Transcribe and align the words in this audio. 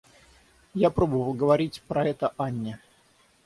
Я 0.73 0.89
пробовал 0.89 1.31
говорить 1.35 1.83
про 1.87 2.07
это 2.07 2.33
Анне. 2.37 2.79